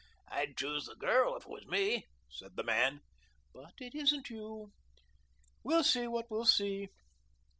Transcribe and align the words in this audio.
"I'd 0.29 0.57
choose 0.57 0.85
the 0.87 0.95
girl 0.95 1.35
if 1.35 1.43
it 1.43 1.47
were 1.49 1.61
me," 1.67 2.07
said 2.27 2.55
the 2.55 2.63
man. 2.63 3.01
"But 3.53 3.73
it 3.77 3.93
isn't 3.93 4.31
you. 4.31 4.71
We'll 5.63 5.83
see 5.83 6.07
what 6.07 6.31
we'll 6.31 6.45
see." 6.45 6.87